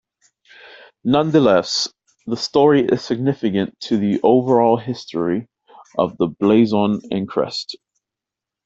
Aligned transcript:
Nonetheless, 1.03 1.87
the 2.25 2.35
story 2.35 2.83
is 2.87 3.03
significant 3.03 3.79
to 3.81 3.97
the 3.97 4.19
over-all 4.23 4.77
history 4.77 5.47
of 5.95 6.17
the 6.17 6.25
blazon 6.25 7.01
and 7.11 7.27
crest. 7.29 7.75